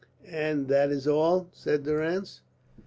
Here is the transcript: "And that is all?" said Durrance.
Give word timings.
"And 0.31 0.67
that 0.67 0.89
is 0.89 1.07
all?" 1.07 1.47
said 1.53 1.83
Durrance. 1.83 2.41